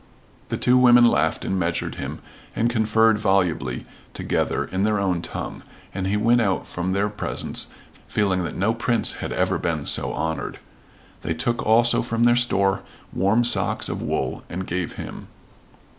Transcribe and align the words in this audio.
The 0.49 0.57
two 0.57 0.79
women 0.79 1.05
laughed 1.07 1.45
and 1.45 1.59
measured 1.59 1.93
him, 1.93 2.23
and 2.55 2.71
conferred 2.71 3.19
volubly 3.19 3.85
together 4.15 4.65
in 4.65 4.81
their 4.81 4.99
own 4.99 5.21
tongue, 5.21 5.61
and 5.93 6.07
he 6.07 6.17
went 6.17 6.41
out 6.41 6.65
from 6.65 6.91
their 6.93 7.07
presence 7.07 7.67
feeling 8.07 8.43
that 8.43 8.55
no 8.57 8.73
prince 8.73 9.11
had 9.21 9.31
ever 9.31 9.59
been 9.59 9.85
so 9.85 10.11
honored. 10.11 10.57
They 11.21 11.35
took 11.35 11.63
also 11.63 12.01
from 12.01 12.23
their 12.23 12.35
store 12.35 12.81
warm 13.13 13.43
socks 13.45 13.89
of 13.89 14.01
wool 14.01 14.41
and 14.49 14.65
gave 14.65 14.93
him. 14.93 15.27